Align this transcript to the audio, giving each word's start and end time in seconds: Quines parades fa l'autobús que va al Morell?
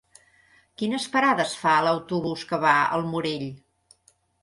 Quines 0.81 1.05
parades 1.17 1.53
fa 1.65 1.75
l'autobús 1.89 2.49
que 2.53 2.63
va 2.67 2.75
al 2.99 3.09
Morell? 3.15 3.49